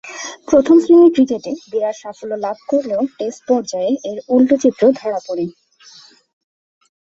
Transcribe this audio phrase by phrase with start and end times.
[0.47, 5.45] প্রথম-শ্রেণীর ক্রিকেটে বিরাট সাফল্য লাভ করলেও টেস্ট পর্যায়ে এর উল্টো চিত্র ধরা পড়ে।